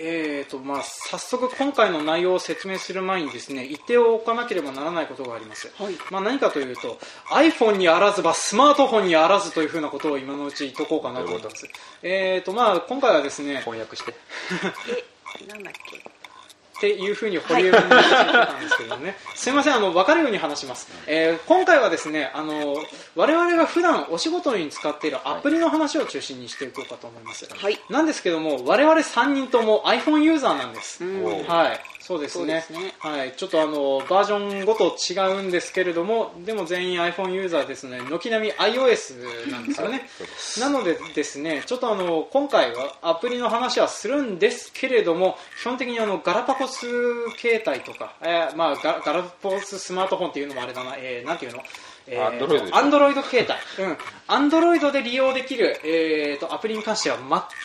[0.00, 5.94] えーとまあ、早速今回の内容を説明する前にですね一定を置かなければならないことがあります、はい。
[6.10, 6.98] まあ、何かというと
[7.30, 11.68] iPhone にあらずばスマートフォンにあらずというふうなことを今のうち言っとこうかなと思います。
[12.02, 14.14] えーとまあ今回はですね翻訳して
[15.42, 16.17] えなんだっけ？
[16.78, 19.16] っていうふうに堀江君に言ってたんですけどね。
[19.34, 22.76] すいませんあの分かるように話します、えー今回はですねあの
[23.16, 27.78] 我々が普段お仕事に使っているアプリの話を中心にしていこうかと思います、はい。
[27.90, 31.04] なんですけども我々3人とも iPhone ユーザーなんです、
[31.46, 32.64] はいそうですね。
[32.70, 32.94] ね。
[33.00, 38.00] はい、ちょっとあのバージョンごと違うんですけれどもでも全員 iPhone ユーザーですね。
[38.08, 40.08] 軒並み iOS なんですよね。
[40.60, 46.86] なのでですねちょっとあの今回はアプリの話はするんですけれども基本的にあのガラパゴス
[47.36, 51.62] 携帯とか、えーまあ、ガガラパゴススマートフォンっていうのもあれだな、えーなんていうの？
[52.10, 52.76] え Android でしょ？
[52.76, 53.46] アンドロイド携
[53.76, 53.96] 帯、うん、
[54.28, 57.18] アンドロイドで利用できる、えー、とアプリに関しては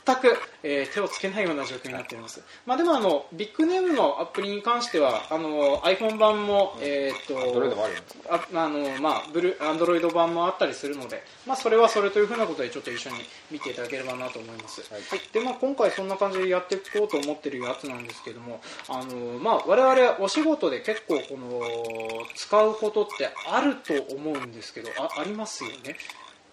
[0.06, 7.83] 全く、えー手をつけないような状況になっています、まあ、でもあのビッグネームのアプリに関してはあの iPhone 版も、えー、と Android も
[8.30, 13.17] あああのまあ、ブルアンドロイド版もあったりするので、まあ、それはそれというふうなことでちょっと一緒に
[13.52, 15.02] 見ていただければなと思います、はい。
[15.31, 21.61] でまあ、今回そんな感じでやっていこうと思ってるやつなんですけどもあの、まあ、我々お仕事で結構この
[22.36, 25.98] 使うことってあると思うんですけどあありますよね？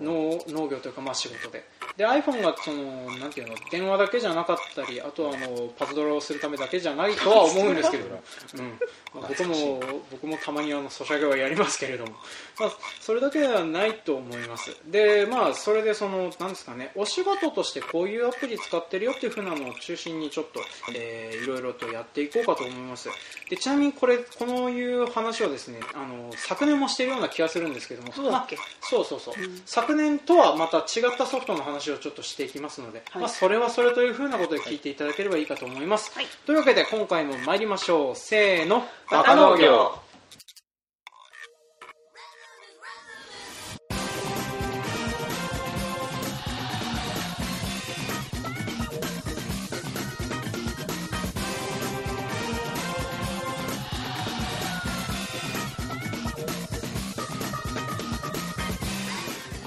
[0.01, 1.65] 農農業というかまあ仕事で。
[1.97, 8.05] で iPhone がそのなんていうの電話だけじゃなかったりあとはあのパズドラをするためだけじゃないとは思うんですけど、
[8.59, 8.79] うん。
[9.13, 12.13] まあ、僕も僕もたまにあのソシャゲはやりますけれども、
[12.59, 14.75] まあ、それだけではないと思います。
[14.87, 20.61] でまあそれでそのなんですかねお仕事としてこういうアプリ使ってるよっていうふうなのを中心にちょっと、
[20.95, 23.09] えーいろいろとやっていこうかと思います。
[23.49, 28.13] でちなみにこれこのいう話をですねあの昨年もしてるような気がするんですけども。
[28.13, 28.57] そうだっけ？
[28.57, 29.35] まあそうそうそう、
[29.67, 33.23] 昨年とはまた違ったソフトの話をちょっとしていきますので、はい。
[33.23, 36.27] まあ、それはそれというふうなことで聞いていただければいいかと思います、はい。
[36.47, 38.17] というわけで今回も参りましょう。
[38.17, 38.85] せーの。
[39.11, 40.10] バカ農業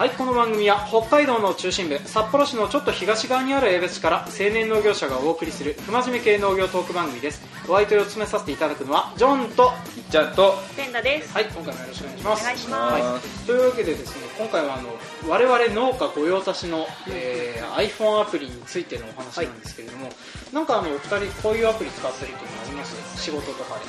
[0.04, 7.42] はいこの番組は北海道の中心部札幌市のちょっと東側にある江別市から青年農業者がお送りする不真面目系農業トーク番組です。
[7.70, 11.34] お相手を務めさせていただくのはジョンといっちゃんとペンダです。
[11.34, 12.42] はい今回もよろしくお願いします。
[12.42, 13.02] お願いします。
[13.02, 14.90] はい、というわけでですね今回はあの
[15.30, 20.10] 我々農家御用達の、えー iPhone アプリについてのお話なんですけれども、
[20.54, 23.24] なんかあのお二人こういうアプリ使ってるっていうのあります？
[23.24, 23.86] 仕事とかで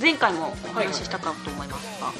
[0.00, 2.12] 前回もお話ししたかと思いますが、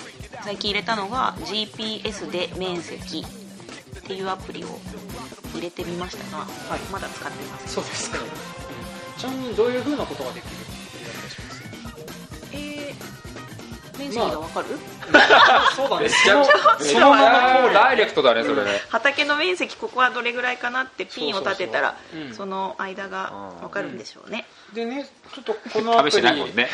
[0.42, 3.24] 最近入れたのが GPS で面積
[3.98, 4.68] っていうアプリを
[5.54, 6.80] 入れてみましたが、はい。
[6.92, 7.74] まだ使っています。
[7.74, 8.24] そうですか、うん、
[9.18, 10.65] ちなみにどういうふうなことができる？
[13.98, 14.66] 面積がわかる、
[15.74, 16.02] そうだね。
[16.02, 18.80] めっちゃそのそのままダイレクトだねそれね。
[18.88, 22.28] 畑の面積ここはどれぐらいかなってピンを立てたらそうそうそう。
[22.28, 26.22] うんその間がわかるんでしょうね、でねちょっとこのアプリ。
[26.54, 26.68] ね。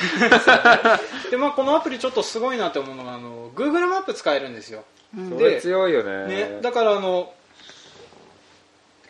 [1.30, 4.84] で、まあ、このアプリちょっとすごいなって思うのがあの Google マップ使えるんですよ。
[5.16, 5.30] うん。
[5.30, 6.26] それ強いよね。
[6.26, 7.32] ね、だからあの、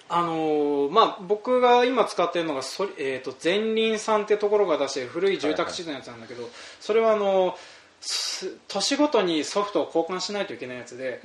[0.09, 6.51] あのーまあ、僕が今使ってるのがそ、えー、と前輪さんってところが出してる古い住宅地図のやつなんだけど、
[6.81, 7.72] それはあのす
[8.69, 11.21] 年ごとにソフトを交換しないといけないやつで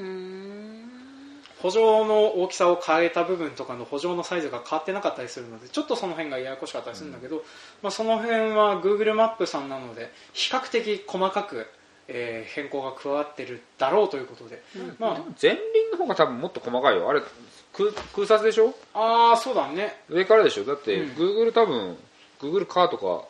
[1.61, 7.43] 補助の大きさを変えた部分とかの補助のサイズが変わってなかったりするのでちょっとその辺がややこしかったりするんだけど、
[7.81, 11.65] まあ、その辺は Google マップさんなので比較的細かく、
[12.07, 14.61] えー変更が加わってるだろうということで、
[14.99, 15.59] まあ、前輪
[15.91, 17.09] の方が多分もっと細かいよ。
[17.09, 17.21] あれ
[17.73, 18.73] 空空撮でしょ？
[18.93, 20.01] ああそうだね。
[20.09, 20.63] 上からでしょ？
[20.63, 21.09] だって、うん。
[21.15, 21.97] Google 多分
[22.39, 23.25] Google カーとか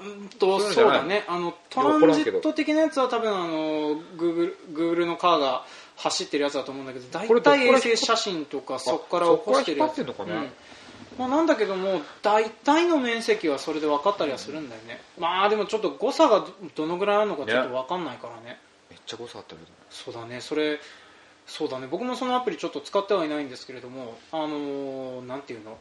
[0.00, 1.24] うんとそうだね。
[1.28, 5.64] あのトランジット的なやつは多分あの Google, Google のカーが
[5.96, 9.98] 走ってるやつだと思うんだけど大体衛星写真とかそこから起こしてるやつ。
[9.98, 10.52] ねうん。
[11.18, 15.00] まあ、なんだけども大体の面積はそれで分かったりはするんだよね。
[15.18, 18.58] まあでもちょっと誤差がどどのぐらいあるのかちょっと分かんないからね。
[18.90, 20.40] めっちゃ誤差あったけどねそうだね。
[20.40, 20.80] それ
[21.46, 21.86] そうだね。
[21.90, 25.76] 僕もそのアプリちょっと使ってはいないんですけれどもあのーなんていうの？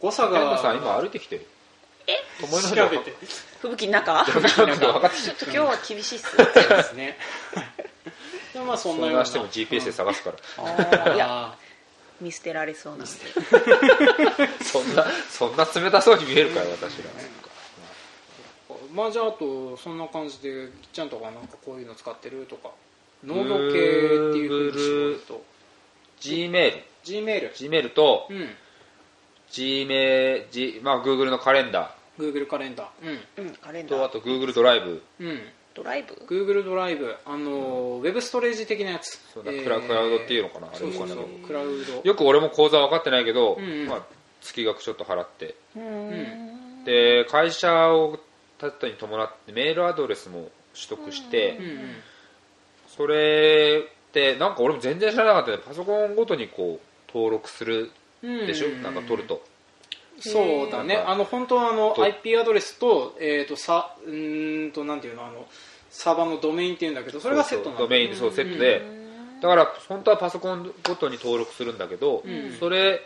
[0.00, 1.46] 誤差が今歩いてきてる？
[2.06, 2.40] え？
[2.40, 3.16] と思いながら調べて
[3.60, 4.24] 吹雪の中。
[4.24, 7.18] ちょっと今日は厳しいっすそうですね。
[8.52, 9.24] で まあそんなような。
[9.24, 11.56] しても GPS で探すから、いや
[12.20, 13.06] 見捨てられそうなんで。
[14.64, 17.04] そんなそんな冷たそうに見えるから私ら。
[18.92, 22.70] まあじゃああとそんな感じできっちゃんとかなんかこういうの使ってるとか。
[23.24, 23.76] 農業系って
[24.38, 25.42] いうふうに絞ると。
[26.20, 28.56] Gmail Gmail Gmail とうん。
[29.50, 33.20] G メ G、まあ、Google のカレンダ Google カレンダー。
[33.38, 33.54] うん。
[33.56, 34.00] カレンーダー。
[34.00, 35.02] とあと Google ドライブ。
[35.20, 35.40] うん、うん、
[35.74, 37.14] ドライブ？Google ドライブ。
[37.24, 39.20] あの、ウェブストレージ的なやつ。
[39.32, 40.78] そうだクラクラウドっていうのかなあれ。
[40.78, 41.18] そうそうそう。
[41.18, 41.66] わかんないクラウ
[42.02, 42.08] ド。
[42.08, 43.88] よく俺も口座分かってないけど、うんうん。
[43.88, 44.06] まあ、
[44.40, 45.54] 月額ちょっと払って。
[45.76, 46.84] うーん。
[46.84, 48.18] で会社を
[48.58, 51.80] 立ったに伴ってメールアドレスも取得して、うんうん
[52.96, 57.90] それってなんか俺も全然知らなかったパソコンごとにこう登録する
[58.22, 59.42] うんでしょ、なんか取ると
[60.20, 60.96] そうだね。
[60.96, 65.46] あの本当はあのと IP アドレスと,、えー、とさうーんとなんていうのあの
[65.90, 68.82] サーバーのドメインっていうんだけどそれがセットなんだそうそうドメインでそうセットで、
[69.40, 72.52] だから本当はパソコンごとに登録するんだけど、うん。
[72.58, 73.02] それ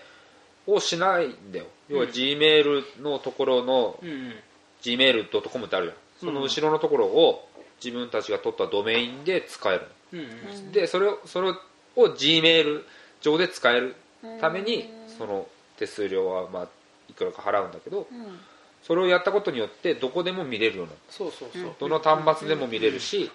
[0.67, 1.67] をしないんだよ。
[1.89, 4.09] 要は G メールのところのうん。
[4.09, 4.35] うん
[4.83, 6.33] gmail.com ってあるじゃん。
[6.33, 7.49] その後ろのところを
[7.83, 10.23] 自分たちが取ったドメインで使えるうんう
[10.59, 10.73] ん。
[10.73, 12.87] でそれをそれを G メール
[13.21, 13.95] 上で使える
[14.41, 15.47] ためにその
[15.79, 16.69] 手数料はまあ
[17.11, 18.41] いくらか払うんだけどうん。
[18.83, 23.31] それをやったことによってどこでも見れるようになるそうそうそう、どの端末でも見れるし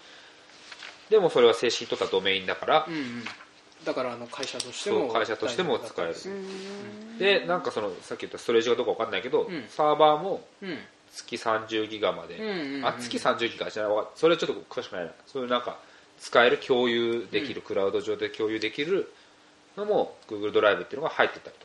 [1.10, 3.24] でもそれは正式に取ったドメインだからうんうん、
[3.86, 6.16] だからあの会社としてもそう会社としても使える。
[7.20, 9.66] でなんかそのさっき言ったストレージがどこか分かんないけど、ん。
[9.70, 10.78] サーバーもうん。
[11.12, 12.86] 月30ギガまで、うんうんうん。
[12.86, 14.06] あ月30ギガじゃない。
[14.16, 15.12] それはちょっと詳しくないな。
[15.28, 15.78] そういうなんか
[16.20, 19.12] 使える共有できる、クラウド上で共有できる
[19.78, 21.65] のも Google ドライブっていうのが入ってたりと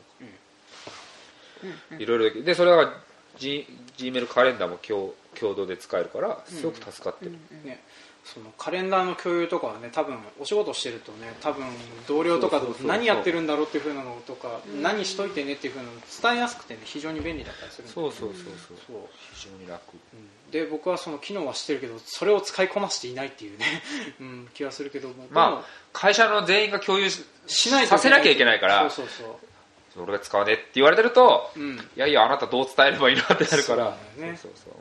[1.97, 2.93] いろいろでそれが
[3.37, 3.65] G,
[3.97, 7.31] G メールカレンダーも共共同で使えるからすごく助かってる、
[7.63, 7.81] ね、
[8.23, 11.65] そのカレンダーの共有とかはね多分お仕事してるとね多分
[12.07, 18.77] 同僚とかと何やってるんだろうっていう風なのとか何しといてねっていう風なの伝えやすくてね非常に便利だったりするそうそうそうそう。
[18.87, 18.97] そう。
[19.33, 19.81] 非常に楽。
[20.13, 20.51] うん。
[20.51, 23.65] で僕はその機能は知ってるけどそれを使いこなしていないっていうね、
[24.19, 25.27] うん、気がするけども。
[25.31, 28.89] まあ会社の全員が共有ししないとさせなきゃいけないから。
[28.89, 29.50] そうそうそう
[29.97, 31.75] 俺が使わねえって言われてると、うん。
[31.75, 33.97] いやいやあなたどう伝えればいいのってなるから。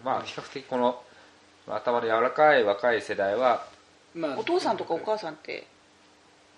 [0.04, 1.02] まあ比較的この
[1.68, 3.66] 頭の柔らかい若い世代は
[4.14, 5.66] まあお父さんとかお母さんって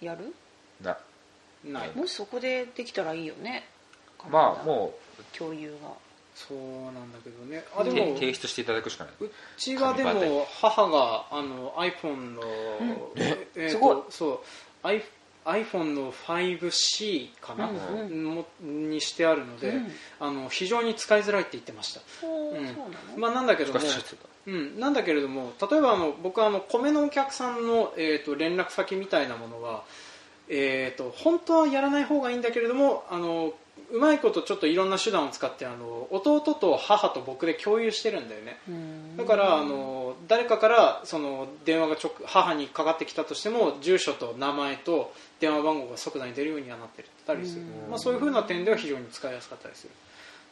[0.01, 0.35] やる？
[0.81, 0.97] な。
[1.65, 1.91] ない。
[1.95, 3.67] もしそこでできたらいいよね。
[4.31, 4.95] まあも
[5.37, 5.91] 共有が。
[6.35, 6.59] そう
[6.93, 7.63] なんだけどね。
[7.77, 9.15] あでも提出していただくしかない。
[9.21, 12.43] うちはでも母があの iPhone の、
[13.17, 14.03] ええーとすごい。
[14.09, 14.41] そう。
[14.83, 15.03] I-
[15.45, 19.93] iPhone の 5C かな、うんもにしてあるので、うん。
[20.21, 23.21] あの非常に使いづらいって言ってました、そううん。
[23.21, 23.81] まあ、なんだけども
[24.47, 29.85] うん、なんだけれども例えばあの僕はあの米のお客さんの、えー、と連絡先みたいなものは、
[30.49, 33.53] えー、と本当はやらない方がいいんだけれどもあの
[33.91, 38.59] うまいことちょっといろんな手段を使ってあの弟と母と僕で共有してるんだよね。
[38.69, 39.17] うん。
[39.17, 49.91] だからあの誰かからその電話が直母にかかってきたとしても住所と名前と電話番号が即座に出るようにはなってたりする、まあ、そういうふうな点では非常に使いやすかったりする。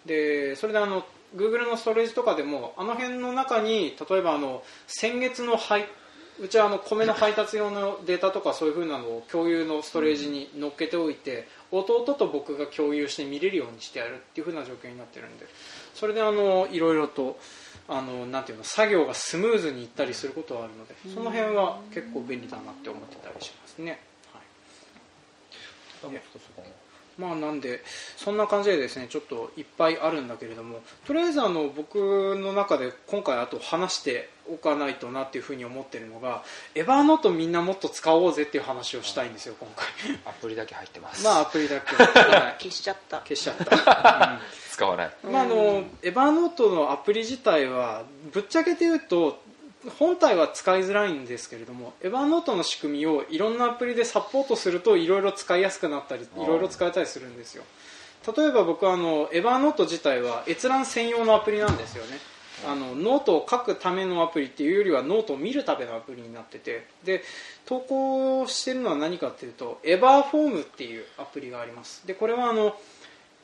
[0.06, 1.05] でそれであの
[1.37, 5.87] Google のストレージとかでもあの辺の中に例えばあの先月の配
[6.42, 15.46] うちはあの米の配達用のデータとかそういうふうなのを共有のストレージに載っけておいて、弟と僕が共有して見れるようにしてやるっていうふうな状況になってるんで
[15.94, 17.38] それであのいろいろと
[17.88, 24.00] あのなんていうの作業がスムーズにいったりすることはあるのでその辺は結構便利だなって思ってたりしますね。
[24.32, 24.42] はい
[27.21, 27.83] まあなんで
[28.17, 31.97] そんな感じでですねちょっといっぱいあるんだけれどもとりあえずあの僕
[32.37, 36.43] の中で今回あと話しておかないとなっていうふうに思ってるのが
[36.75, 39.87] エヴァーノートみんなもっと使おうぜっていう話をしたいんですよ今回。
[40.27, 41.25] アプリだけ入ってます。
[41.25, 42.62] まあアプリだけ、はい。
[42.62, 43.19] 消しちゃった。
[43.19, 44.41] 消しちゃった、
[44.73, 45.11] 使わない。
[45.25, 45.55] うんまあ、あの
[46.03, 49.41] エヴァーノートのアプリ自体はぶっちゃけて言うと
[49.99, 57.64] 本体は使いづらいんですけれどもエヴァーノートの仕組みをいろんなアプリでサポートするといろいろ使いやすくなったりいろいろ使えたりするんですよ。
[58.37, 62.18] 例えば僕はあの Evernote 自体は閲覧専用のアプリなんですよね。
[62.68, 66.87] あのノートを書くためのアプリっていうよりはノートを見るためのアプリになってて。
[67.04, 67.22] で
[67.64, 72.06] 投稿してるのは何かっていうと EverForm っていうアプリがあります。
[72.06, 72.76] でこれはあの、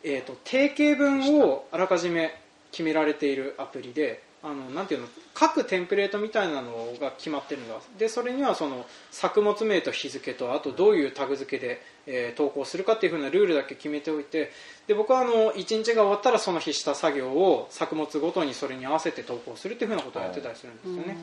[0.02, 2.34] えー、と定型文をあらかじめ
[2.72, 14.52] 決められているアプリであのなんていうの書くテンプレートみたいなのが決まってるんだでそれにはその作物名と日付とあとどういうタグ付けで、えー投稿するかっていう風なルールだけ決めておいて
[14.86, 21.16] で僕はあの1日が終わったらその日した作業を作物ごとにそれに合わせて投稿するっていう風なことをやってたりするんですよね。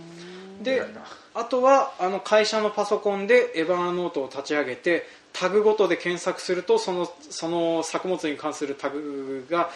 [0.62, 0.86] で
[1.34, 9.70] あとはあの会社のパソコンでエヴァーノートを立ち上げてタグごとで検索するとそのその作物に関するタグが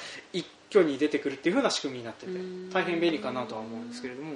[0.70, 2.32] 一挙に出てくるっていう風な仕組みになってて
[2.74, 4.36] 大変便利かなとは思うんですけれども、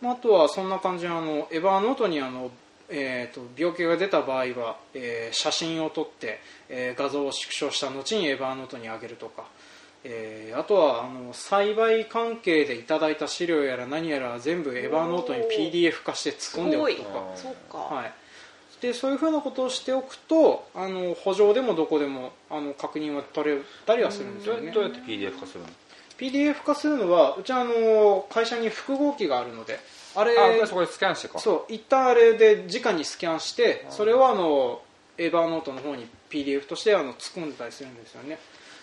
[0.00, 2.50] まあ、あとはそんな感じであのエヴァーノートにあの、
[2.88, 9.44] えー、と病気が出た場合は、えー写真を撮って、えー画像を縮小した後にエヴァーノートに上げるとか
[10.04, 17.02] えーあとはあの栽培関係でいただいた資料やら何やら全部エヴァーノートに PDF 化して突っ込んでおくと
[17.72, 18.12] か、はい、
[18.82, 24.72] でそういうふうなことをしておくとあの補助でもどこでもあの確認は取れたりはするんですよね。
[24.72, 25.68] どうやって PDF 化するの
[26.18, 29.78] ？PDF 化するのはうちはあの会社に複合機があるので
[30.16, 31.38] あれあそこでスキャンしてか。
[31.38, 34.82] そう一旦あれで直にスキャンしてそれをあの
[35.16, 38.40] エヴァーノートの方に PDF としてあの突っ込んでたりするんですよね。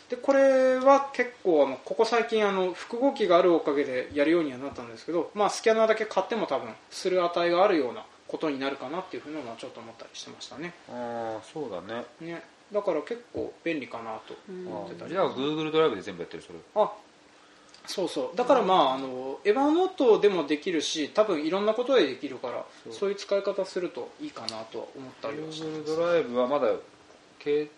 [0.09, 10.73] でこれは結構あのここ最近あの複合機があるおかげでやるようにはなったんですけど、まあ、スキャナーだけ買っても多分する値があるようなことになるかなっていうふうなのはちょっと思ったりしてましたね。
[10.89, 12.05] ああそうだね。
[12.21, 12.43] ね。
[12.71, 15.11] だから結構便利かなと思ってたり。
[15.11, 16.59] あじゃあ Google ドライブで全部やってるそれ。
[16.75, 16.91] あ
[17.87, 18.37] そうそう。
[18.37, 23.09] だからまああのエヴァーノートでもできるし多分いろんなことでできるからそう。
[23.09, 26.67] いう使い方するといいかなとは思ったりはして Google ドライブはまだ
[27.41, 27.71] 携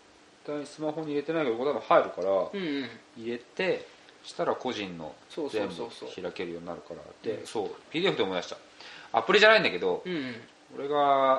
[0.50, 2.90] 帯スマホに入れてないけどここ多分入るからうんうん。
[3.18, 3.88] 入れて
[4.24, 5.16] したら個人の
[5.50, 5.76] 全部
[6.22, 7.00] 開けるようになるから。
[7.24, 8.58] でそう PDF で思い出した
[9.14, 10.36] アプリじゃないんだけどうんうん。
[10.78, 11.38] 俺が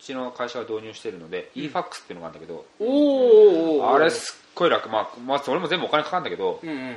[0.00, 1.62] うちの会社が導入してるので、うん。
[1.62, 4.88] eFax っていうのがあるんだけどおーおあれすっごい楽。
[4.88, 6.96] まあ、まあ、それも全部お金かかるんだけどうんうん。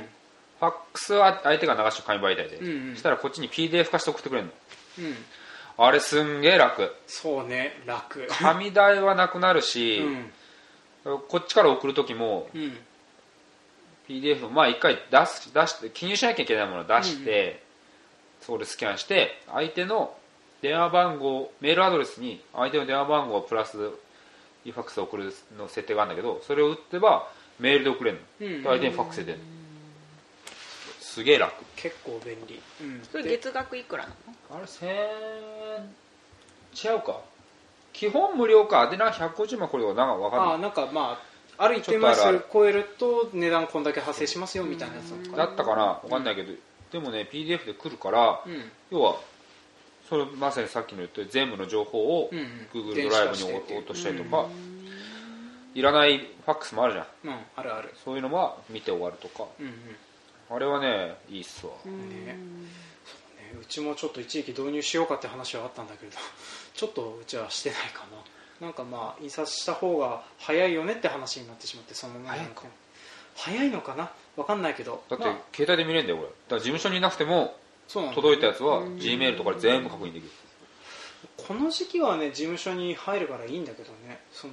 [0.58, 2.96] ファックスは相手が流して紙媒体で、うんうん。
[2.96, 4.52] したらこっちに PDF 化して送ってくれるの。
[5.00, 5.16] うん。
[5.78, 6.94] あれすんげえ楽。
[7.06, 8.26] そうね楽。
[8.30, 9.98] 紙代はなくなるし、
[11.04, 11.18] うん。
[11.28, 12.76] こっちから送る時もうん。
[14.08, 17.62] PDF まあ一回出す出して記入しなきゃいけないものを出して、
[18.46, 20.16] そこでスキャンして相手の
[20.62, 23.90] 電話番号メールアドレスに相手の電話番号プラス
[24.64, 28.62] e ファックスを送るの設定があるんだけどそれを打ってばメールで送れるの、うん。
[28.62, 29.24] で相手にファックスで。
[29.24, 29.44] 出るの
[31.00, 31.54] すげえ楽。
[31.74, 34.56] 結構便利、うん、それで月額いくらなの？
[34.56, 34.86] あれ1000
[36.86, 37.20] 円違うか。
[37.92, 38.88] 基本無料か。
[38.88, 40.54] でなんか150万これはなんか分かんない。
[40.54, 41.18] あなんかま
[41.58, 45.98] あある一定枚数超えると値段こんだけ発生しますよみたいなやつだったかな。
[46.02, 46.52] 分かんないけど、
[46.90, 48.70] でもね PDF で来るから、うん。
[48.90, 49.16] 要は
[50.08, 52.30] それまさにさっきの言った全部の情報を
[52.72, 54.46] Google ドライブに落としたりとか、
[55.74, 57.06] いらないファックスもあるじゃん。
[57.24, 57.92] うんあるある。
[58.04, 59.46] そういうのは見て終わるとか。
[59.58, 59.74] うんうん。
[60.48, 61.92] あれはねいいっすわ、ね。
[61.92, 62.38] ね
[63.60, 66.18] うちもちょっと一時期導入しようかって話はあったんだけれど
[66.74, 68.06] ちょっとうちはしてないか
[68.60, 68.66] な。
[68.66, 72.62] なんかまあ印刷した方が早いよねって話になってしまってそのまま早いか。
[73.34, 75.02] 早いのかなわかんないけど。
[75.08, 75.36] だってまあ。
[75.54, 77.56] 携帯で見れるんだよ俺だから事務所にいなくても
[77.88, 80.30] 届いたやつは G メールとかで全部確認できる。
[81.36, 84.20] この時期はね事務所に入るからいいんだけどね。
[84.32, 84.52] その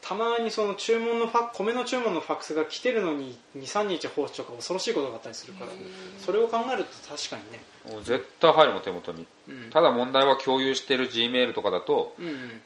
[0.00, 5.70] たまにその注文のファ米の注文のファックスが来てるのに23日放置とか恐ろしいことがあったりするから
[6.18, 8.02] それを考えると確かにね。
[8.02, 9.26] 絶対入るもん手元に。
[9.48, 9.70] うん。
[9.70, 12.62] ただ問題は共有してる G メールとかだとうんうん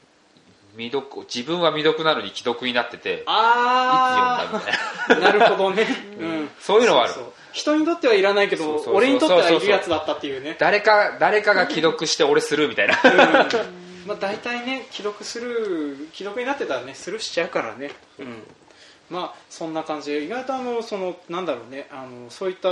[0.79, 5.29] 未読自分は未読なのに既読になってていつ読んあだみたいな。
[5.29, 5.87] あなるほどね、
[6.19, 7.15] うん、そういうのはある。
[7.53, 10.55] 人にとってはいらないけど俺にとってはいるやつだったっていうね。
[10.61, 12.95] 誰か誰かが既読して俺するみたいな。
[14.07, 18.43] まあ、大体ね既読する既読になってたらねスルーしちゃうからね、うん、
[19.11, 22.71] まあそんな感じで意外とあのそのなんだろうねあのそういった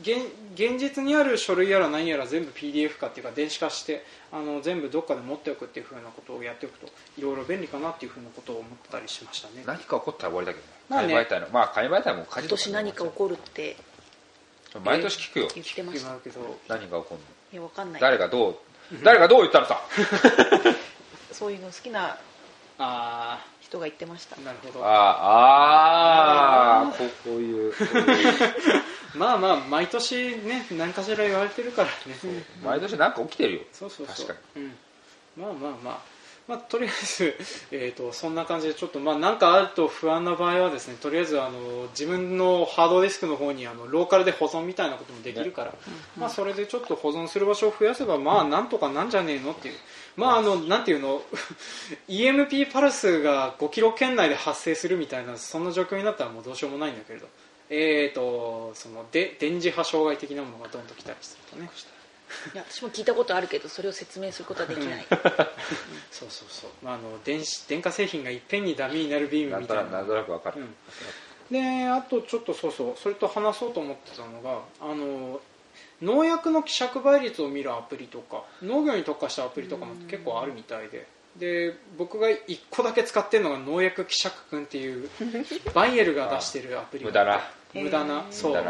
[0.00, 0.18] 現
[0.54, 6.86] 現実にある書類やら何やら全部 PDF 化っていうか電子化してあの全部どっかで持っておくっていうふうなことをやっておくと
[7.16, 9.64] いろいろ便利かなっていうふうなことを思ったりしましたね。
[9.66, 10.72] 何か起こったら終わりだけどね。
[10.88, 11.14] まあね。
[11.14, 13.76] 買い媒体のまあ買い媒体も火事今年何か起こるって
[14.84, 15.48] 毎年聞くよ。
[15.54, 16.14] 言ってました。
[16.16, 16.58] けど。
[16.68, 17.18] 何が起こるの？
[17.52, 18.00] いやわかんない。
[18.00, 18.56] 誰がどう
[19.02, 19.80] 誰がどう言ったのさ。
[21.32, 22.18] そういうの好きな
[22.78, 24.36] あ人が言ってました。
[24.36, 24.84] あなるほど。
[24.84, 24.90] あー
[26.90, 27.98] あーこういうこうい
[28.30, 28.52] う。
[29.14, 31.94] まあまあ毎年ね何かしら言われてるからね、
[32.62, 33.60] 毎年なんか起きてるよ。
[33.72, 34.26] そうそうそう。
[34.26, 34.76] 確かうん、
[35.36, 36.18] まあまあまあ。
[36.48, 37.36] まあ、とりあえず、
[37.70, 45.74] えー、とそんな感じでちょっとまあなんかあると不安な場合はですねとりあえずあの自分のハードディスクの方にあのローカルで保存みたいなこともできるから、
[46.16, 49.74] まあ、それでちょっと保存する場所を増やせばまあなんとかなんじゃねえのっていう
[50.18, 51.22] まああのなんていうの？
[52.08, 57.26] EMP パルスが5キロ圏内で発生するみたいなそんな状況になったらもうどうしようもないんだけれど。
[57.70, 61.70] えー、とそので電磁波障害的なものがどんと来たりするとね。
[62.54, 65.06] いや私も聞いたことあるけどそれを説明することはできない、
[66.10, 69.84] そうそうそう、まあ、あの電子電化製品がいっぺんにダメになるビームみたいな。
[69.84, 70.74] なんとなくなんとなくわかる、うん。
[71.50, 72.94] であとちょっとそうそう。
[72.98, 75.40] それと話そうと思ってたのがあの
[76.02, 81.06] 農薬の希釈倍率を見るアプリとか農業に特化したアプリとかも結構あるみたいで。
[81.36, 82.38] で僕が1
[82.68, 85.08] 個だけ使ってるのが農薬希釈くんっていう
[85.72, 87.50] バイエルが出してるアプリが無駄な。
[87.74, 88.26] 無駄な。
[88.32, 88.64] そう。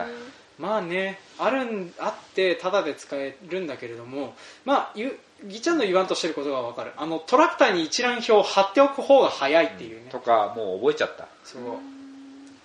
[0.58, 4.35] まあねあるんあってタダで使えるんだけれども
[4.66, 6.92] まあゆギちゃんの言わんとしてることが分かる。
[6.97, 11.28] あのトラクターに一覧表を貼っておく方が早いっていうね、とかもう覚えちゃった。
[11.44, 11.62] そう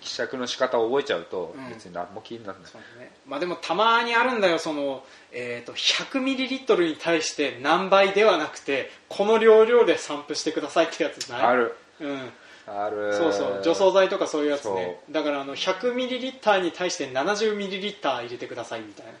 [0.04, 1.68] 希釈の仕方を覚えちゃうとうん。
[1.70, 3.10] 別に何も気にならない、そうね。
[3.26, 11.42] まあ、でもたまにあるんだよその、えー、と 100ml に対して何倍ではなくてこの容量で散布してくださいってやつない？
[11.42, 11.76] ある。
[12.00, 12.30] うん、
[12.66, 13.14] ある。
[13.14, 13.60] そうそう。
[13.64, 15.00] 除草剤とかそういうやつね。
[15.10, 19.12] だからあの 100ml に対して 70ml 入れてくださいみたいな。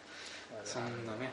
[0.64, 1.30] そんなね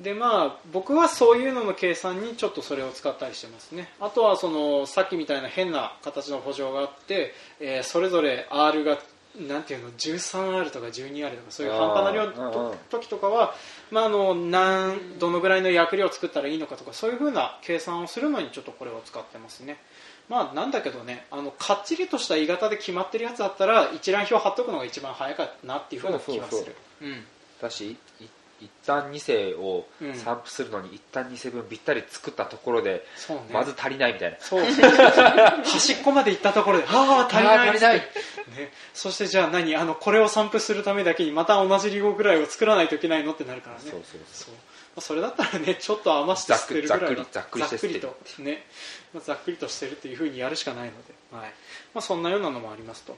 [0.00, 3.88] でまあ僕はそういうのの計算にちょっとそれを使ったりしてますね。
[4.00, 8.98] あとはそのさっきみたいな変な形の補助があって、えーそれぞれ R が
[9.40, 13.54] なんていうの 13R とか 12R とかそういう半端な量の時とかは、
[13.90, 19.76] まあ、あのなんどのぐらいの薬量を作ったらいいのかとかそういうふうな計算をするのにちょっとこれを使ってますね。
[20.28, 26.56] まあなんだけどねあのかっちりとした鋳型で決まってるやつだったら一覧表貼っとくのが一番早いかなっていうふうな気がする。
[26.56, 26.74] そうそう。
[27.04, 27.24] うん。
[27.60, 27.96] だしい
[28.60, 30.14] 一旦2世をうん。
[30.14, 33.42] 散布するのに一旦2世分ぴったり作ったところでそうね。
[33.52, 34.64] まず足りないみたいな、そう
[35.64, 37.96] 端っこまで行ったところでああ足りないりない。
[37.96, 39.76] ね、そしてじゃあ何？
[39.76, 43.82] あのこれを散布するためだけにまた同じリゴぐらいを作らないといけないのってなるからね。
[43.82, 44.54] そうそうそう。
[44.54, 44.60] ま
[44.96, 48.00] あそれだったらねちょっと余して捨てるぐらいはざっくりざっくりして捨てる。
[48.00, 48.16] と。
[48.42, 48.66] ね、
[49.12, 51.52] まあ、ざっくりとしてるっていうふうにやるしかないので、はい。
[51.94, 53.16] まあ、そんなようなのもありますと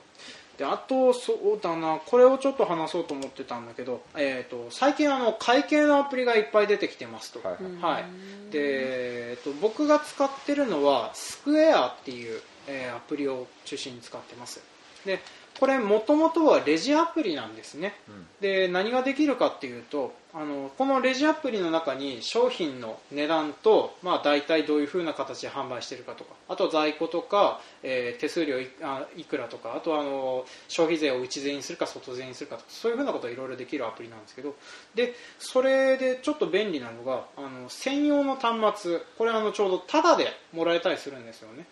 [0.58, 7.72] であとそうだなこれをちょっと話そうと思ってたんだけど、えー、と最近あの会計のアプリがいっぱい出てきてますと、はいはい。
[7.80, 14.60] はい、で、えっと、僕が使ってるのはスクエアっていう、えーアプリを中心に使ってます。
[15.06, 15.20] で
[15.58, 17.94] これもともとはレジアプリなんですね。
[18.08, 18.26] うん。
[18.40, 34.54] で何ができるかっていうとあのこのレジアプリの中に商品の値段と、まあ、大体どういう風な形で販売しているかとかあと在庫とか、えー手数料いあいくらとかあとはあの消費税を内税にするか外税にするかとかそういう風なことがいろいろできるアプリなんですけど
[34.94, 38.98] でそれでちょっと便利なのがあの専用の端末。
[39.16, 41.66] これあのちょうどタダでもらえたりするんですよね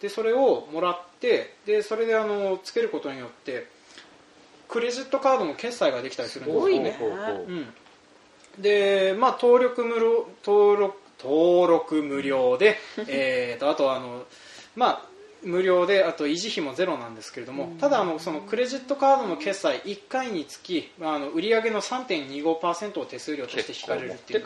[0.00, 3.66] でそれをもらってでそれであのつけることによって
[4.68, 6.96] クレジットカードの決済ができたりするんですよね。
[6.98, 7.06] ほ
[7.48, 7.66] うん、
[8.58, 12.76] で、まあ、登録無料登録登録無料で、
[13.08, 14.24] えーとあとあの、
[14.74, 15.02] まあ、
[15.42, 24.40] 無料であと維持費もゼロなんですけれども、ただあのそのクレジットカードの決済1回につき、まあ、あの売上の3.25%を手数料として引かれる持っっていう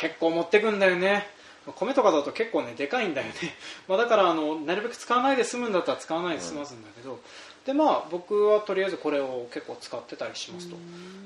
[0.00, 1.26] 結構持ってくんだよね
[1.72, 3.34] 米とかだと結構ねでかいんだよね、
[3.88, 7.20] まあ、だからあのなるべく使わないで済むんだったら使わないで済ますんだけど、
[7.68, 10.76] でまあ僕はとりあえずこれを結構使ってたりしますと。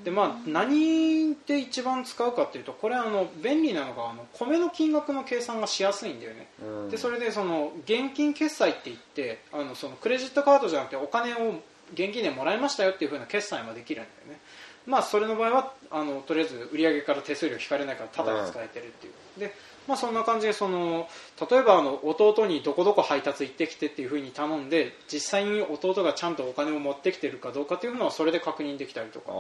[0.05, 6.49] でまあ何で一番使うかっていうとこれあの便利なのがあの米の金額の計算がしやすいんだよね。
[6.61, 6.91] うん。
[6.91, 11.61] でそれでその現金決済って言ってあのそのクレジットカードじゃなくてお金を
[11.95, 14.41] 現金でもらいましたよっていう風な決済もできるんだよね。
[14.87, 19.55] まあそれの場合はあのとりあえず売上から手数料引かれないからタダで使えてるっていう、で
[19.89, 21.09] まあそんな感じでその
[21.51, 29.33] 例えばあの弟にどこどこ配達行ってきてっていう風に頼んで実際に弟がちゃんとお金を持ってきてるかどうかっていうのはそれで確認できたりとか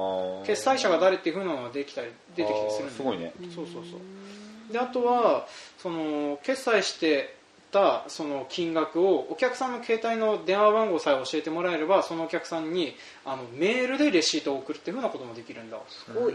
[0.47, 4.73] 決済者が誰っていう風なのができたり出てきたりするんだよあーすごいねそうそうそう。
[4.73, 5.47] であとは
[5.79, 7.37] その決済して
[7.73, 15.79] たその金額をお客さんの携帯の電話番号さえ教えてもらえればそのお客さんにあのメールでレシートを送るっていう風なこともできるんだ。
[15.89, 16.35] すごい、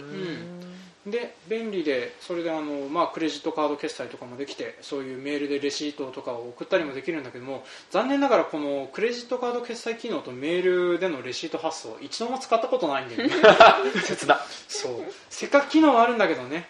[1.06, 13.36] で便利でそれであの、まあ、クレジットカード決済とかもできてそういうメールでレシートとかを送ったりもできるんだけども残念ながらこのクレジットカード決済機能とメールでのレシート発送一度も使ったことないんだよね。
[14.04, 14.41] 切な。
[14.67, 14.93] そう。
[15.30, 16.67] せっかく機能はあるんだけどね、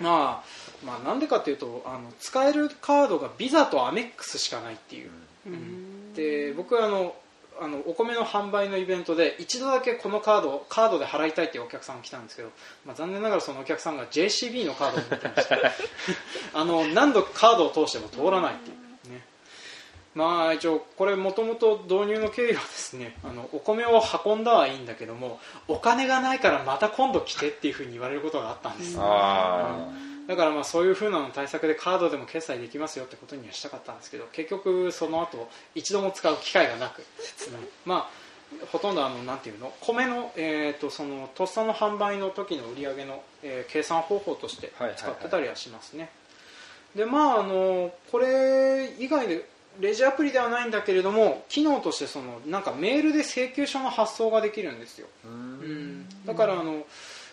[0.00, 5.10] うん、まあまあなんでかっていうとあの使えるカードがビザとアメックスしかないっていう、
[5.46, 6.14] うん。
[6.14, 7.14] で僕はあの
[7.60, 12.50] あのお米の販売のイベントで一度だけこのカードをカードで払いたいっていうお客さんが来たんですけど、
[12.84, 15.58] まあ、残念ながらそのお客さんが JCB のカードを持ってました
[16.58, 19.24] あの何度カードを通しても通らないっていうね。
[20.14, 28.96] まあ一応これもともと導入の経緯はですねあのお米を運んだはいいんだけどもお金がないからまた今度来てっていうふうに言われることがあったんです。
[28.98, 29.88] あ
[30.32, 37.02] だからまあそういうふうなの対策でカードでも決済できますよってことにはしたかったんですけど結局その後一度も使う機会がなく、う
[37.52, 46.10] んまあほとんどあのなんていうの米のえーとそのとっさの販売の時の売り上げの、えー計算方法として使ってたりはしますね、
[46.94, 49.46] でまああのこれ以外で
[49.80, 55.06] レジアプリではないんだけれども機能としてそのなんかメールで請求書の発送ができるんですよ。
[56.26, 56.84] だからあの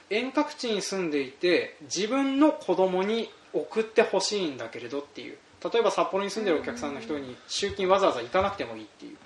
[0.09, 5.37] 遠隔地に住んでいて自分の子供に送ってほしいんだけれどっていう。
[5.61, 9.17] 例えば札幌に住んでるお客さんの人に集金わざわざ行かなくてもいいっていう。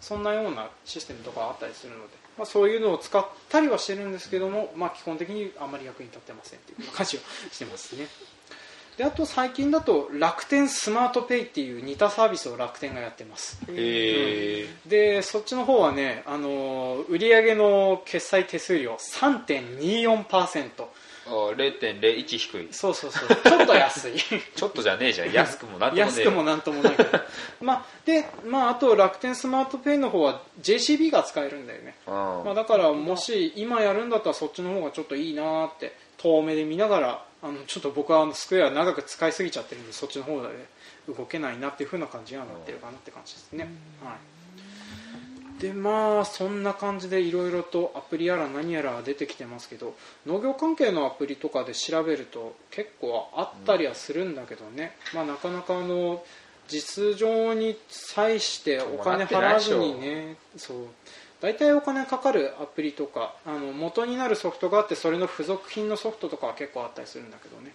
[0.00, 2.02] そんなようなシステムとかあったりするので、
[2.38, 7.22] まあ、そういうのを使ったりはしてるんですけども、まあ、基本的にあんまり役に立ってませんっていう感じは
[7.52, 8.06] してますね。
[8.96, 13.58] であと最近だと楽天スマートペイっていう似たサービスを楽天がやってます。
[13.68, 20.84] へえでそっちの方はね、あのー売上の決済手数料3.24%
[21.30, 23.28] 0.01低いそうそうそう。
[23.28, 24.14] ちょっと安い。
[24.56, 25.32] ちょっとじゃねえじゃん。
[25.32, 27.10] 安くもなんとも安くもなんともないけど
[27.60, 35.92] まあで、まあ、あと楽天スマートペイの方は JCB が使えるんだよね、うんまあ、だからもし今やるんだったらそっちの方がちょっといいなって
[36.22, 40.48] 遠目で見ながらあのちょっと僕はあのスクエア長く使いすぎちゃってるんでそっちの方で
[41.08, 43.68] 動けないなっていう風な感じにはなってるかなって感じですね、
[44.04, 44.16] は
[45.58, 49.94] い、でまあそんな感じでいろいろとアプリやら何やら出てきてますけど
[50.26, 56.22] 農業関係のアプリとかで調べると結構あったりはするんだけどね、まあ、なかなかあの
[56.68, 60.76] 実情に際してお金払わずにねそう
[61.40, 67.72] 大体お金かかるアプリとかあの元になるソフトがあってそれの付属品のソフトとかは結構あったりするんだけどね、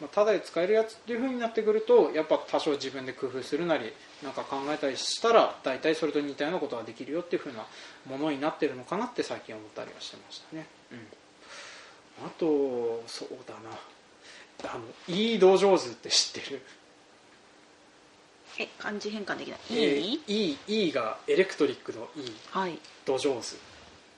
[0.00, 3.92] まあ、ただで使えるやつっていう風になってくるとやっぱ多少自分で工夫するなり
[4.22, 7.66] なんか考えたりしたら大体それと似たようなことができるよっていう風な
[8.08, 13.76] ものになってるのかなって最近思ったりはしてましたね、うん、あとそうだな。
[14.62, 16.60] あのいい道上手って知ってる？
[18.60, 19.60] え漢字変換できない。
[19.70, 22.78] えいい、ー、いいいいがエレクトリックのいいはい。
[23.06, 23.56] 土壌図。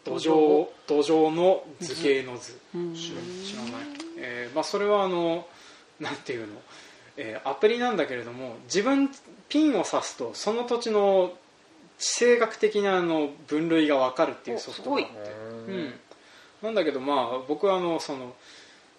[0.04, 2.58] 土土壌土壌の図形の図。
[2.74, 2.94] うん。
[2.94, 5.46] 知ら知らない、えーまあ、それはあの
[6.00, 6.54] なんていうの、
[7.16, 9.10] えーアプリなんだけれども自分
[9.48, 11.32] ピンを刺すとその土地の
[11.98, 15.12] 地政学的なあの分類が分かるっていうソフトがあって。
[15.68, 15.94] ううんん、
[16.62, 18.34] なんだけどまあ僕はあのその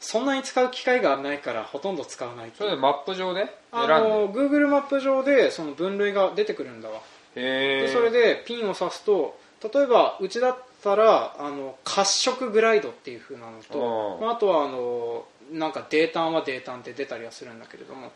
[0.03, 4.09] そんなに使う機会がないからほとんど使わないそれでマップ上で選んあで？
[4.09, 6.97] の Google マップ上でその分類が出てくるんだわ。
[7.35, 9.39] へえでそれでピンを刺すと
[9.73, 14.25] 例えばうちだったらあの褐色グライドっていう風なのと、うん。
[14.25, 18.11] まあ、あとはあのなんかデータンはデータンって出たりはするんだけれども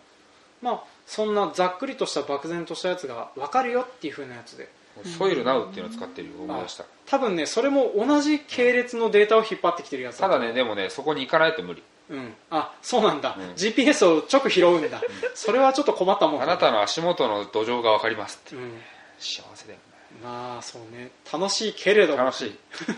[0.62, 4.70] まあそんなざっくりとした漠然としたやつが分かるよっていう風なやつで
[5.06, 6.34] ソイルナウっていうのを使ってるよ。
[6.44, 6.86] 思い出した。
[7.06, 11.84] 多分ねそれも同じ系列のデータを引っ張ってきてるやつただねでもねそこに行かないと無理。
[12.10, 13.44] うん、あそうなんだ、うん。
[13.56, 15.02] GPS を直拾うんだ、
[15.36, 18.56] それはちょっと困ったもんあなたの足元の土壌が分かりますって。
[18.56, 18.80] うん。
[19.20, 19.80] 幸せだよ。
[19.80, 19.87] ね
[20.24, 21.12] まあそうね。
[21.32, 22.24] 楽しいけれども。
[22.24, 22.56] 楽しい。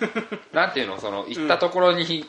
[0.55, 2.27] なんていうのその行ったところに、行っ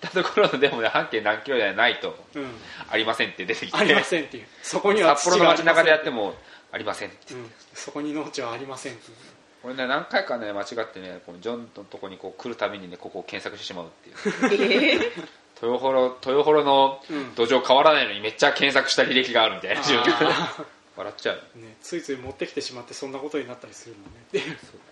[0.00, 2.16] たところのでもね半径何キロじゃないと。
[2.34, 2.50] うん、
[2.90, 3.78] ありませんって出てきて。
[3.78, 4.46] ありませんっていう。
[4.62, 6.34] そこには札幌の街中でやっても、も
[6.72, 7.34] ありませんって。
[7.34, 9.10] うん、そこに農地はありませんって。
[9.10, 9.16] いう
[9.64, 14.92] 俺ね何回かね間違ってねこのジョンのとこにこう来るたびにねここを検索してしまうっていう。
[14.92, 17.34] え ー豊幌豊幌のうん。
[17.34, 19.82] 土壌変わらないのにめっちゃ検索した履歴があるみたいな
[20.96, 21.36] 笑っちゃう。
[21.58, 24.40] ね、ついつい持ってきてしまってそんなことになったりするもんね で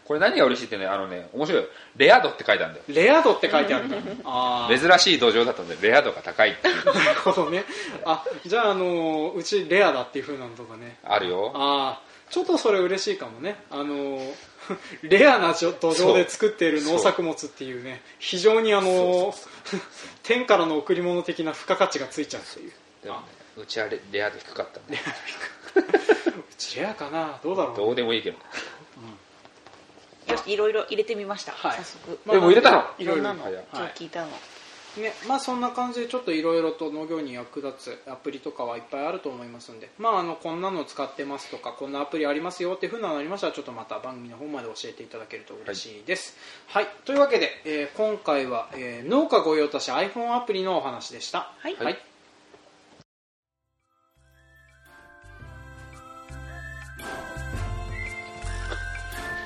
[0.04, 1.62] これ何が嬉しいってねあのね面白い。
[1.62, 2.84] よレア度って書いてあるんだよ。
[2.88, 3.96] レア度って書いてあるんだ。
[4.24, 4.88] あー。
[4.88, 6.84] 珍しい土壌だったのでレア度が高いっていう。
[6.84, 7.64] なるほどね。
[8.04, 10.98] あじゃあ、あのうちレアだっていう風なのとかね。
[11.04, 11.52] あるよ。
[11.54, 13.62] ああちょっとそれ嬉しいかもね。
[13.70, 14.20] あの
[15.02, 19.34] レアな土壌で作っている農作物っていうね非常にあの
[20.22, 22.72] 天からの贈り物的な付加価値がついちゃうっていう。
[23.02, 23.22] でもね
[23.56, 24.94] うちはレレア度低かったんで。
[24.94, 24.98] う
[26.58, 27.38] ちレアかな。
[27.42, 27.76] どうだろう。
[27.76, 28.38] どうでもいいけど。
[30.28, 31.78] よしいろいろ入れてみました、はい。
[31.78, 32.18] 早速。
[32.24, 32.84] まあでも入れたの？
[32.98, 33.34] いろいろいろ。
[33.34, 46.36] んなの、はい今日聞いたの、ねまあ、そんな感じでちょっといろいろと農業に役立つアプリとかはいっぱいあると思いますんで、まあ、あのこんなの使ってますとかこんなアプリありますよっていうふうなのありましたらちょっとまた番組の方まで教えていただけると嬉しいです、
[46.68, 46.88] はい。
[47.04, 51.52] というわけで、えー今回は、えー農家御用達 iPhone アプリのお話でした。
[51.58, 51.76] はい。
[51.76, 52.09] はい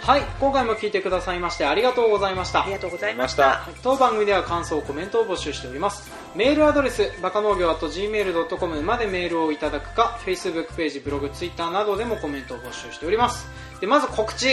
[0.04, 2.64] はい今回も聞いてくださいましてありがとうございました。
[2.64, 3.62] ありがとうございました。
[3.62, 6.12] あ当番組では感想コメントを募集しております。
[6.36, 13.48] メールアドレスバカ農業 .gmail.com までメールをいただくか Facebook ページブログ Twitter などでもコメントを募集しております。
[13.80, 14.48] でまず告知、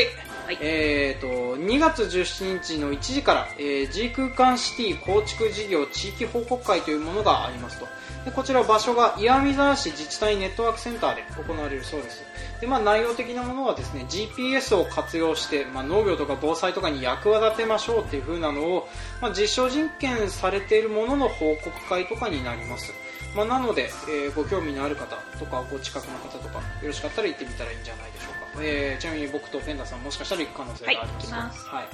[0.46, 0.58] はい。
[0.62, 7.88] えー、と2月17日の1時から、えー G 空間シティ構築事業地域報告会というものがありますと
[8.26, 12.24] でこちら場所が岩見沢市自治体ネットワークセンターで行われるそうです。
[12.62, 18.88] で、まあ、内容的なものはですね GPS を活用して、まあ、農業とか防災とかに役立てましょうっていう風なのを、
[19.20, 22.94] まあ、実証実験されているものの報告会とかになります、
[23.36, 31.68] まあ、なので、えーご興味のある方とかご近くの方とかよろしかったら行ってみたらいいんじゃないでしょうか、えーちなみに僕とペンダさんもしかしたら行く可能性があります,、はい行きます。
[31.68, 31.86] はい。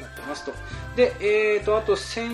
[0.00, 0.52] なってますと。
[0.94, 2.28] で、えー、とあと先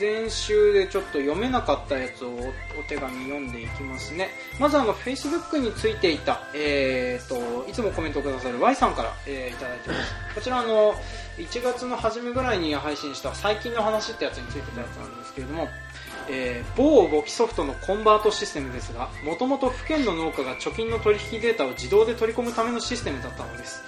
[0.00, 4.30] 前週でちょっと読めなかったやつをおお手紙読んでいきますね。
[4.58, 10.00] まずあの Facebook についていた、えー、といつもコメントをくださる Y さんから、えーいただいてます。
[10.36, 10.94] こちらあの
[11.36, 15.68] 1月の初めぐらいに配信した最近の話ってやつについてたやつなんですけれども
[16.30, 23.82] えー某簿記ソフトのコンバートシステムですがもともと府県の農家が貯金の取引データを自動で取り込むためのシステムだったのです。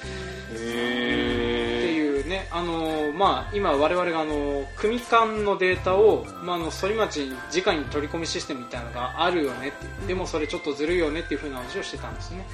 [0.53, 12.47] ってへいうね、あのーまあ、今、我々があのー組間のデータを、まあ、あの反町に直に取り込むシステムみたいなのがあるよねってでもそれちょっとずるいよねっていう風な話をしてたんですね。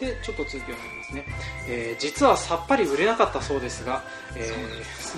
[0.00, 1.24] でちょっと続きを読みますね、
[1.68, 4.02] えー実はさっぱり売れなかったそうですが、
[4.34, 4.52] え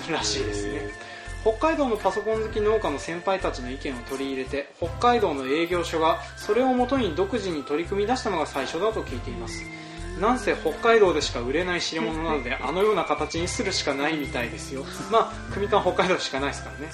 [0.07, 1.14] ー らしいですね
[1.45, 9.63] 北海道のパソコン好き農家の先輩たちの意見を取り入れて北海道の営業所がそれをもとに独自に取り組み出したのが最初だと聞いています。
[10.19, 14.83] なんせ北海道でしか売れない代物なのであのような形にするしかないみたいですよ。
[15.11, 16.91] まあ組間北海道しかないですからね。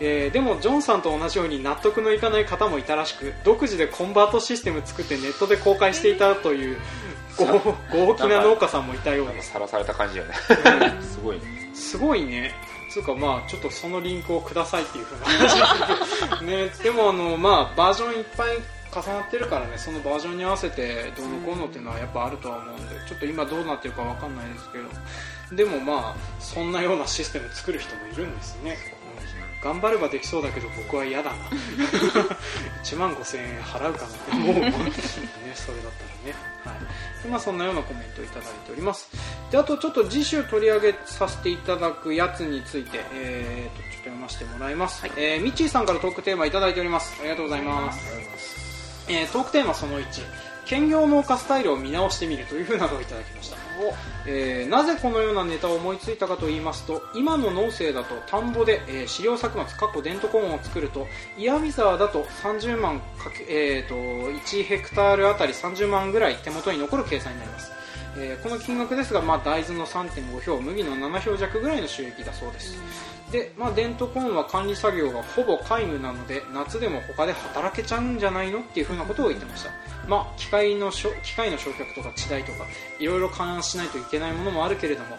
[0.00, 6.76] えーでもジョンさんと同じように納得のいかない方もいたらしく独自でコンバートシステム作ってネットで公開していたという
[7.36, 9.52] ご豪気な農家さんもいたようです。
[9.52, 10.34] さらされた感じよね。
[11.02, 11.70] すごいね。
[11.72, 12.52] すごいね
[12.92, 16.72] つうかまあちょっとそのリンクをくださいっていうふうな話ね。
[16.82, 18.58] でもあのまあバージョンいっぱい
[18.94, 24.84] 重なってるからねそのバージョンに合わせてどうのこうのっていうのはやっぱあるとは思うんでちょっと今どうなってるかわかんないですけど。
[25.56, 28.78] でもまあそんなようなシステム作る人もいるんですね
[29.62, 31.36] 頑張ればできそうだけど僕は嫌だな。
[32.82, 34.72] 1万5000円払うかなって思うね
[35.54, 36.34] それだったらね。
[36.64, 37.22] はい。
[37.22, 39.08] でまあそんなようなコメントをいただいております。
[39.50, 47.14] であとちょっと次週取り上げさせていただくやつについて、えー、とちょっと読ませてもらいます、えーミッチーさんからトークテーマいただいております。
[47.20, 49.06] ありがとうございます。
[49.08, 50.04] えートークテーマその1
[50.64, 53.56] 兼業農家スタイルを見直してみるというふうなのをいただきました
[54.26, 61.06] えーなぜこのようなネタを思いついたかと言いますと今の農政だと田んぼで、えー飼料作物過去デントコーンを作ると
[61.38, 67.72] 岩見沢だと30万かけ、えー、と1ヘクタールあたり30万ぐらい手元に残る計算になります、
[68.16, 72.78] えーこの金額ですが、まあ、大豆の3.5票麦の7票弱ぐらいの収益だそうです、
[73.32, 79.70] で、まあ、デントコーンは管理作業がほぼ皆無なので夏でも他で働けちゃうんじゃないのっていうふうなことを言ってました、
[80.06, 82.66] まあ、機械のしょ機械の焼却とか地代とか
[83.00, 85.16] いろいろ勘案しないといけないものもあるけれども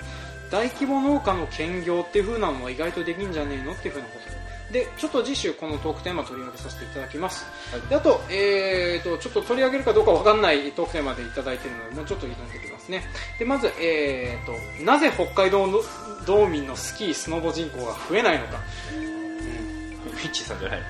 [0.52, 4.34] 大規模農家の兼業っていう風なのも意外とできんじゃねえのっていう風なこと。
[4.74, 7.46] でちょっと次週このトークテーマ取り上げさせていただきます、
[7.90, 13.04] であと,、えー、とちょっと取り上げるかどうかわかんないトークテーマでいただいているのでもうちょっと挑んでいきますね。
[13.40, 15.80] でまず、えー、となぜ北海道の
[16.26, 18.60] 道民のスキースノボ人口が増えないのか。
[20.22, 20.84] ピッチーさんじゃないの？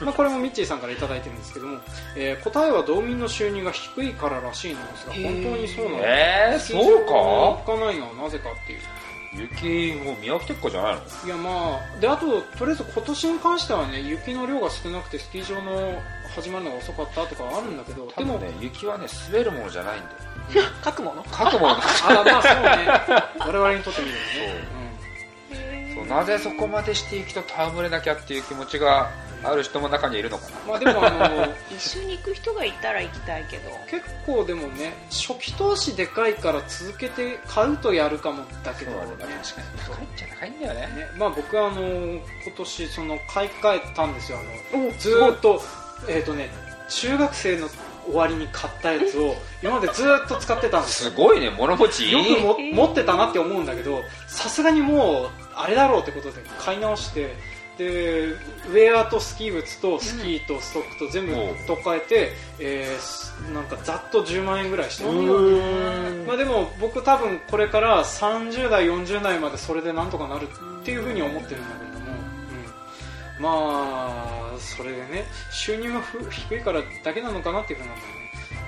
[0.06, 1.78] まあ、これもミッチーさんからいただいてるんですけども、
[2.16, 8.80] えー答えは道民の収入が低いかららしいのですが本当にそうなのえーそうがかないのはなぜかっていう。
[9.34, 11.00] 雪もう見飽きてっかじゃないの？
[11.26, 16.00] いやまあであととりあえず今年に関してはね雪の量が少なくてスキー場の
[16.34, 20.14] 始まるのが遅かったとかはあるんだけどでも多分ね雪はね滑るものじゃないんだよ
[20.84, 21.24] 書くもの？
[21.24, 21.74] 書くもの。
[21.74, 23.22] だ あまあそうね。
[23.38, 25.94] 我々にとってみればね。
[25.94, 26.06] そう。
[26.06, 29.10] なぜそこまでして雪と戯れなきゃっていう気持ちが
[29.42, 30.58] ある人も中にいるのかな。
[30.60, 33.70] うん、まあでもあの一緒に行く人がいたら行きたいけど。
[33.90, 38.92] 結構でもね初期投資でかいから続けて買うとやるかもだけど。
[38.92, 39.34] そうだね。
[39.42, 39.66] 確かに。
[39.96, 40.80] 高いっちゃ高いんだよね。
[40.80, 42.22] ねまあ、僕はあの今
[42.56, 44.38] 年その買い替えたんですよ。
[44.72, 45.62] あのおずーっと,、
[46.08, 46.50] えーとね、
[46.88, 47.68] 中学生の
[48.06, 51.04] 終わりに買ったやつを今までずーっと使ってたんです。
[51.04, 52.12] よすごいね物持ちいい。
[52.12, 57.34] よくも、えー持ってたなって思うんだけどさすがにもうあれだろうってことで買い直して
[57.78, 65.10] でウェアとスキー靴とスキーとストックと全部うん取っ替えて、えーすなんかざっと10万円ぐらいしてる
[66.26, 70.48] まあ、でも僕多分これから30代40代までそれでなんとかなる
[70.80, 72.35] っていうふうに思ってるんだけれども、うん、
[73.38, 78.26] まあそれでね収入がふ低いからだけなのかなっていうふうなんだよね。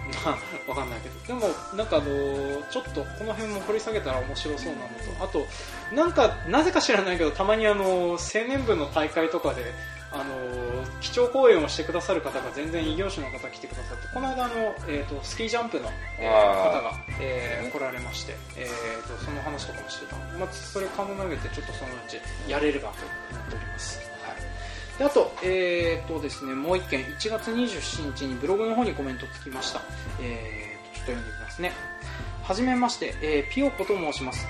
[0.25, 1.41] まあわかんないけど。
[1.41, 5.47] でもなんかあのちょっとこの辺も掘り下げたら面白そうなのとあと
[5.95, 9.75] なんかなぜか知らないけどたまにあの青年部の大会とかで
[10.11, 14.55] あの基調講演をしてくださる方が全然異業種の方来てくださってこの間あの、
[14.89, 22.19] えー、とスキージャンプの、えー方が、えー来られまして、えー、とその話とかもしてた、まあ、それ考えてちょっとそのうち
[22.51, 22.95] やれればと
[23.31, 24.08] 思っております、はい、
[24.99, 29.81] であと,、えーとですね、もう一件1月27日にブログの方にコメントつきました、
[30.21, 31.73] えー、とちょっと読んでみますね。
[32.43, 34.47] はじめまして、えーピヨコと申します。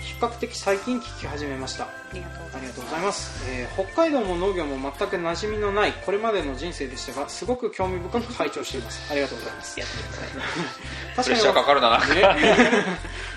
[0.00, 1.84] 比較的最近聞き始めました。
[1.84, 3.50] ありがとうございます。
[3.50, 9.10] えー北海道も農業も全く馴染みのないこれまでの人生でしたがすごく興味深く拝聴しています。
[9.10, 9.80] ありがとうございます。
[9.80, 10.28] やってください。
[11.24, 11.98] プレッシャーかかるな。
[11.98, 12.04] ね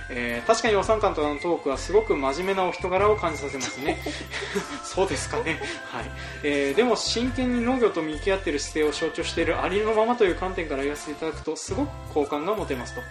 [0.09, 3.97] えー確かにお三方のトークはすごく真面目なお人柄を感じさせますね。
[4.83, 5.59] そうですかね、
[5.91, 6.11] はい。
[6.43, 13.01] えーでも真剣に農業と向き合っている姿勢を象徴しているありのままという観点から言わせていただくとすごく好感が持てますと、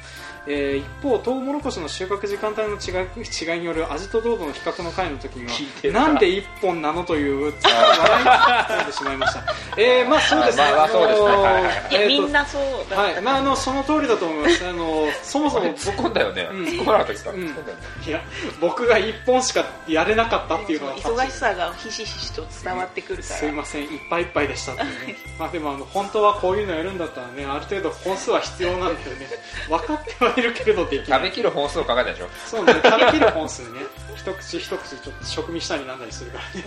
[0.46, 9.44] えー一方トウモロコシの収穫時間帯の違い違いによる味と濃度の比較の回の時にはなんで1本なのという笑いが飛んでしまいました、
[9.76, 12.06] えーまあそうですね、まあまあそうですね。
[12.06, 12.96] みんなそうだ。
[12.96, 14.66] はい、まあ、あのその通りだと思います。
[14.66, 16.64] あのそもそも突っ込んだよね、うん。
[16.64, 17.44] 突っ込まなかったですか、うん。
[17.46, 18.20] いや
[18.60, 23.36] 僕が一本しかやれなかったっていうのが忙しさがひしひしと伝わってくるから。
[23.36, 23.84] すいません。
[23.84, 25.16] いっぱいいっぱいでしたっていうね。
[25.38, 29.26] まあでもあの本当はこういうのやるんだったらねある程度本数は必要なんだよね。
[29.68, 32.28] 分かってはいるけれどできない食べきる本数を考えたでしょ。
[32.46, 33.80] そうね食べきる本数ね。
[34.16, 36.66] 一口一口ちょっと食味したりなんだりするからね。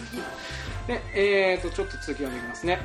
[0.87, 2.79] でえーとちょっと続き読んでいきますね。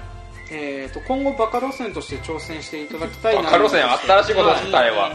[0.50, 5.10] えー、と今後バカ路線として挑戦していただきたいなバカ路線新しいことだったあれは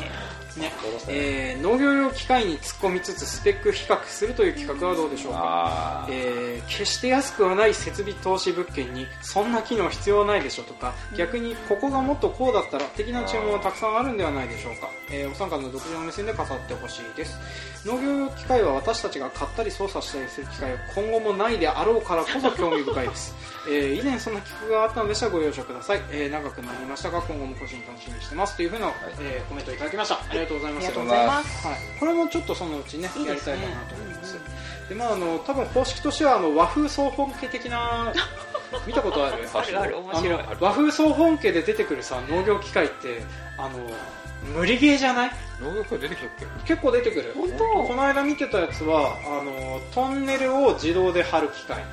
[0.59, 0.71] ね。
[1.07, 17.37] えー農業用機械に突っ込みつつスペック比較するという企画はどうでしょうか、えー決して安くはない設備投資物件にそんな機能必要ないでしょとか逆にここがもっとこうだったら的な注文はたくさんあるんではないでしょうか、えーお三方の独自の目線で語ってほしいです。
[17.85, 23.33] 農業用機械は私たちが買ったり操作したりする機会は今後もないであろうからこそ興味深いです、
[23.69, 30.15] えー以前そんな企画があったのでしたらご了承ください、えー長くなりましたが今後も個人楽しみにしてますというふうな、えーコメントをいただきました。
[30.15, 30.87] ありがとうございます。
[30.87, 31.67] ありがとうございます。
[31.67, 33.53] はい、これもちょっとそのうちねいいですね。
[33.53, 34.39] やりたいかなと思います、
[34.89, 38.11] でまああの多分方式としてはあの和風総本家的な
[38.85, 39.47] 見たことある？
[39.79, 40.33] ある面白い。
[40.39, 43.21] あの和風総本家で出てくるさ農業機械って
[43.57, 43.79] あの
[44.55, 45.31] 無理ゲーじゃない？
[45.61, 46.29] 農業界出てきたっ
[46.65, 46.73] け？
[46.75, 47.33] 結構出てくる。
[47.35, 47.65] 本当？
[47.87, 51.83] この間見てたやつはあのトンネルを自動で張る機械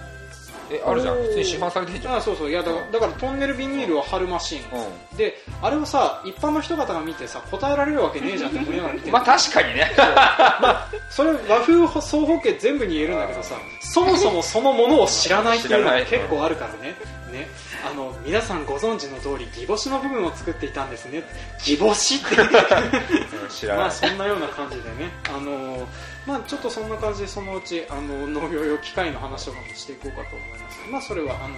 [0.71, 1.17] えあるじゃん。
[1.17, 2.17] 普通に市販されてんじゃん。
[2.17, 2.51] あそうそう。
[2.51, 9.91] いやだからだからトンネルビニールを張るマシン、うであれをさ一般の人方が見てさ答えられるわけねえじゃんって思いながら見てまあ確かにね。
[11.11, 16.95] それ和風総法家全部に言えるんだけどさそもそもそのものを知らないっていうのが結構あるからね。
[17.33, 17.49] ね
[17.87, 21.23] あの皆さんご存知の通りギボシの部分を作っていたんですね。
[21.65, 22.37] ギボシって。
[23.69, 25.11] まあそんなような感じでね。
[25.29, 25.87] あの
[26.27, 30.91] まあちょっとそんな感じでそのうちあの農業用機械の話とかもしていこうかと思います。
[30.91, 31.55] まあそれはあの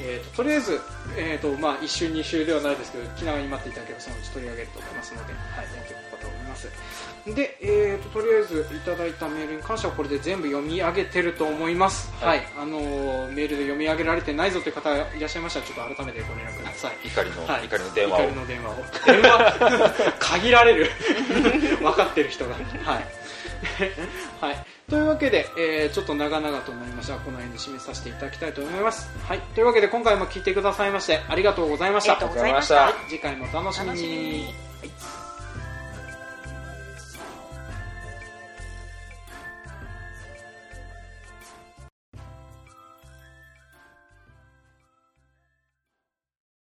[0.00, 0.80] えー、ととりあえず、
[1.16, 6.31] えーとまあ、1週2週ではないですけど気長に待っていただければそのうち取り上げると思いますので、はい、やっていこうかと思い
[6.66, 7.34] ます。
[7.34, 12.38] で、えー、ととりあえずいただいたメールに関してはこれで全部読み上げてると思います、ははい。
[12.38, 16.96] いあのーメールで読み上げられてないぞという方いらっしゃいましたらちょっと改めてご連絡ください。
[17.06, 17.64] 怒りの、はい。
[17.66, 18.20] 怒りの電話を。
[18.22, 18.74] 怒りの電話を。
[19.06, 20.90] 電 話限られる。
[21.80, 22.54] 分かってる人が。
[22.54, 23.22] はい。
[24.40, 32.14] はい、というわけで、えーちょっと長々となりましたがこの辺で締めさせていただきたいと思います、はい、というわけで今回も聞いてくださいましてありがとうございました。
[32.14, 33.02] ありがとうございましありがとうござい。
[33.02, 34.30] ましたた次回もお楽しみ楽しみに。
[34.46, 34.54] に